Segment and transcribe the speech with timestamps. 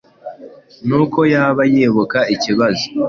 [0.87, 2.85] nuko yaba yibuka ibibazo